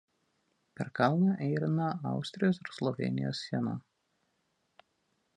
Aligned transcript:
Per 0.77 0.85
kalną 0.99 1.33
eina 1.47 1.89
Austrijos 2.13 2.59
ir 2.63 2.73
Slovėnijos 2.77 3.43
siena. 3.49 3.75